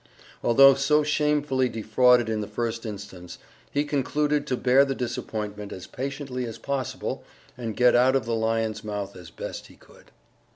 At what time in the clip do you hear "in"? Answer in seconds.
2.27-2.41